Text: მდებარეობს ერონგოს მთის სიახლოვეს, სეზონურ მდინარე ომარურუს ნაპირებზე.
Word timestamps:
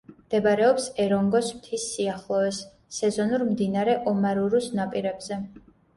მდებარეობს 0.11 0.85
ერონგოს 1.03 1.51
მთის 1.57 1.85
სიახლოვეს, 1.89 2.61
სეზონურ 3.01 3.45
მდინარე 3.51 3.95
ომარურუს 4.13 4.71
ნაპირებზე. 4.81 5.39